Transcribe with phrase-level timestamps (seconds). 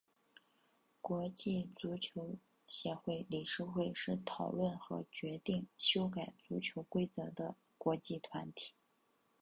[0.99, 8.73] 国际足球协会理事会是讨论和决定修改足球规则的国际团体。